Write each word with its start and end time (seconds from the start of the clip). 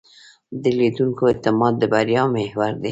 د 0.61 0.63
لیدونکو 0.77 1.23
اعتماد 1.31 1.73
د 1.79 1.83
بریا 1.93 2.23
محور 2.35 2.73
دی. 2.73 2.79